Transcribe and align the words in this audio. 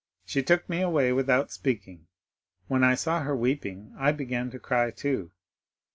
She 0.25 0.41
took 0.41 0.67
me 0.67 0.81
away 0.81 1.13
without 1.13 1.51
speaking. 1.51 2.07
When 2.67 2.83
I 2.83 2.95
saw 2.95 3.21
her 3.21 3.35
weeping 3.35 3.93
I 3.99 4.11
began 4.11 4.49
to 4.49 4.57
cry 4.57 4.89
too. 4.89 5.29